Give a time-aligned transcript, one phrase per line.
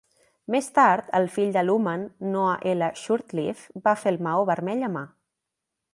[0.53, 2.07] Més tard, el fill de Luman,
[2.37, 2.89] Noah L.
[3.03, 5.09] Shurtliff, va fer el maó vermell a mà.